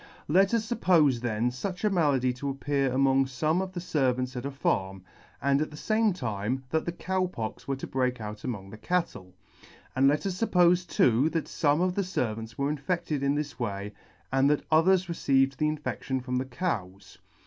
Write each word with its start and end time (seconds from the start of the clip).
Let 0.27 0.51
us 0.55 0.67
fuppofe 0.67 1.19
then 1.21 1.51
fuch 1.51 1.83
a 1.83 1.89
malady 1.91 2.33
to 2.33 2.49
appear 2.49 2.91
among 2.91 3.25
fome 3.25 3.61
of 3.61 3.73
the 3.73 3.79
fervants 3.79 4.35
at 4.35 4.47
a 4.47 4.49
farm, 4.49 5.03
and 5.39 5.61
at 5.61 5.69
the 5.69 5.77
fame 5.77 6.11
time 6.11 6.63
that 6.71 6.85
the 6.85 6.91
Cow 6.91 7.27
Pox 7.27 7.67
were 7.67 7.75
to 7.75 7.85
break 7.85 8.19
out 8.19 8.43
among 8.43 8.71
the 8.71 8.79
cattle 8.79 9.35
j 9.61 9.67
and 9.95 10.07
let 10.07 10.25
us 10.25 10.41
fuppofe 10.41 10.87
too 10.87 11.29
that 11.29 11.45
fome 11.45 11.83
of 11.83 11.93
the 11.93 12.01
fervants 12.01 12.57
were 12.57 12.71
infedted 12.75 13.21
in 13.21 13.35
this 13.35 13.59
way, 13.59 13.93
and 14.33 14.49
that 14.49 14.65
others 14.71 15.07
re 15.07 15.13
ceived 15.13 15.57
the 15.57 15.69
infedtion 15.69 16.23
from 16.23 16.37
the 16.37 16.45
cows. 16.45 17.19